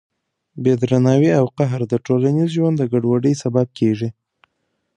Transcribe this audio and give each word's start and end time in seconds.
بې 0.63 0.73
درناوي 0.81 1.31
او 1.39 1.45
قهر 1.57 1.81
د 1.87 1.93
ټولنیز 2.05 2.49
ژوند 2.57 2.75
د 2.79 2.83
ګډوډۍ 2.91 3.33
سبب 3.43 3.67
کېږي. 3.79 4.09